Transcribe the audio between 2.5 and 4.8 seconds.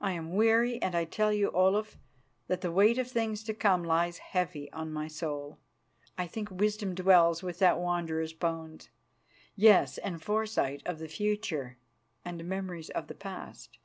the weight of things to come lies heavy